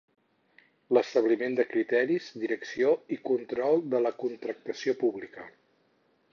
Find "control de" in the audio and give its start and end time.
3.33-4.03